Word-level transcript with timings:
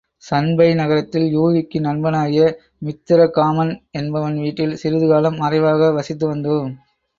சண்பை 0.23 0.67
நகரத்தில் 0.73 1.27
யூகிக்கு 1.33 1.79
நண்பனாகிய 1.79 2.45
மித்திரகாமன் 2.87 3.71
என்பவன் 3.93 4.39
வீட்டில் 4.39 4.77
சிறிது 4.81 5.07
காலம் 5.07 5.39
மறைவாக 5.43 5.93
வசித்து 5.93 6.27
வந்தோம். 6.27 6.71